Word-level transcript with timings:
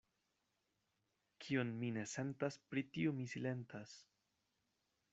Kion 1.45 1.75
mi 1.83 1.91
ne 1.99 2.07
sentas, 2.15 2.59
pri 2.73 2.87
tio 2.97 3.15
mi 3.21 3.31
silentas. 3.37 3.97